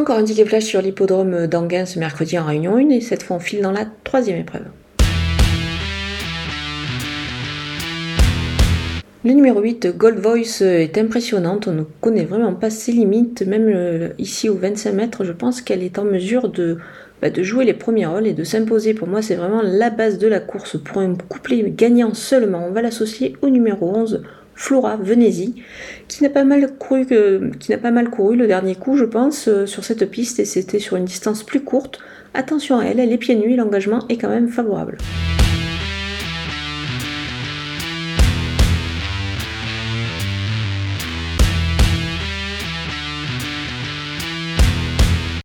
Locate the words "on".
3.36-3.38, 11.68-11.72, 22.66-22.72